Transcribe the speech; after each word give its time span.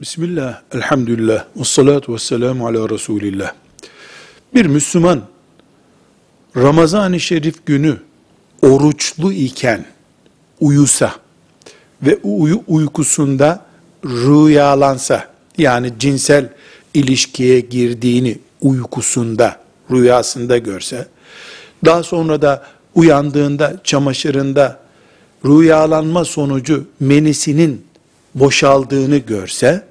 Bismillah, 0.00 0.62
elhamdülillah, 0.74 1.44
ve 1.56 1.64
salatu 1.64 2.14
ve 2.14 2.18
selamu 2.18 2.66
ala 2.66 2.90
Resulillah. 2.90 3.52
Bir 4.54 4.66
Müslüman, 4.66 5.22
Ramazan-ı 6.56 7.20
Şerif 7.20 7.66
günü 7.66 7.96
oruçlu 8.62 9.32
iken 9.32 9.84
uyusa 10.60 11.12
ve 12.02 12.18
uyu, 12.22 12.62
uykusunda 12.66 13.66
rüyalansa, 14.04 15.28
yani 15.58 15.92
cinsel 15.98 16.48
ilişkiye 16.94 17.60
girdiğini 17.60 18.38
uykusunda, 18.60 19.60
rüyasında 19.90 20.58
görse, 20.58 21.08
daha 21.84 22.02
sonra 22.02 22.42
da 22.42 22.66
uyandığında, 22.94 23.80
çamaşırında 23.84 24.80
rüyalanma 25.44 26.24
sonucu 26.24 26.86
menisinin 27.00 27.86
boşaldığını 28.34 29.16
görse, 29.16 29.87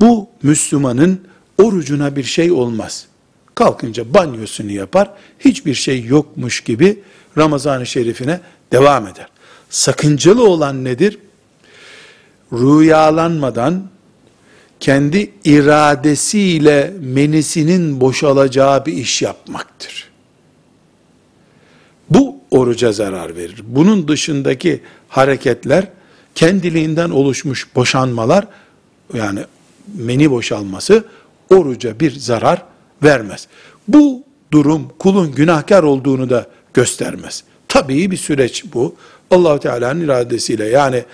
bu 0.00 0.28
Müslümanın 0.42 1.20
orucuna 1.58 2.16
bir 2.16 2.24
şey 2.24 2.52
olmaz. 2.52 3.06
Kalkınca 3.54 4.14
banyosunu 4.14 4.72
yapar, 4.72 5.10
hiçbir 5.40 5.74
şey 5.74 6.04
yokmuş 6.04 6.60
gibi 6.60 6.98
Ramazan-ı 7.38 7.86
Şerif'ine 7.86 8.40
devam 8.72 9.06
eder. 9.06 9.26
Sakıncalı 9.70 10.48
olan 10.48 10.84
nedir? 10.84 11.18
Rüyalanmadan 12.52 13.88
kendi 14.80 15.30
iradesiyle 15.44 16.92
menisinin 17.00 18.00
boşalacağı 18.00 18.86
bir 18.86 18.92
iş 18.92 19.22
yapmaktır. 19.22 20.10
Bu 22.10 22.36
oruca 22.50 22.92
zarar 22.92 23.36
verir. 23.36 23.62
Bunun 23.66 24.08
dışındaki 24.08 24.80
hareketler 25.08 25.88
kendiliğinden 26.34 27.10
oluşmuş 27.10 27.74
boşanmalar 27.74 28.46
yani 29.14 29.40
meni 29.94 30.30
boşalması 30.30 31.04
oruca 31.50 32.00
bir 32.00 32.10
zarar 32.10 32.62
vermez. 33.02 33.48
Bu 33.88 34.22
durum 34.52 34.88
kulun 34.98 35.32
günahkar 35.32 35.82
olduğunu 35.82 36.30
da 36.30 36.46
göstermez. 36.74 37.44
Tabii 37.68 38.10
bir 38.10 38.16
süreç 38.16 38.64
bu. 38.74 38.94
allah 39.30 39.60
Teala'nın 39.60 40.00
iradesiyle 40.00 40.64
yani 40.64 41.04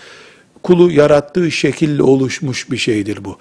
kulu 0.62 0.90
yarattığı 0.90 1.50
şekille 1.50 2.02
oluşmuş 2.02 2.70
bir 2.70 2.76
şeydir 2.76 3.24
bu. 3.24 3.36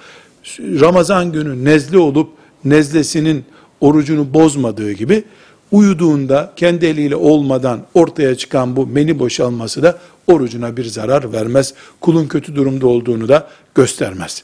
Ramazan 0.60 1.32
günü 1.32 1.66
nezle 1.66 1.98
olup 1.98 2.30
nezlesinin 2.66 3.46
orucunu 3.82 4.34
bozmadığı 4.34 4.92
gibi 4.92 5.24
uyuduğunda 5.72 6.54
kendi 6.56 6.86
eliyle 6.86 7.16
olmadan 7.16 7.82
ortaya 7.94 8.36
çıkan 8.36 8.76
bu 8.76 8.88
meni 8.88 9.20
boşalması 9.20 9.84
da 9.84 10.00
orucuna 10.28 10.78
bir 10.78 10.86
zarar 10.86 11.34
vermez. 11.34 11.74
Kulun 12.02 12.28
kötü 12.28 12.56
durumda 12.56 12.88
olduğunu 12.88 13.30
da 13.30 13.48
göstermez. 13.76 14.44